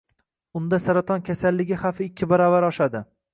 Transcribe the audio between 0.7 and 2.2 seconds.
saraton kasalligi xavfi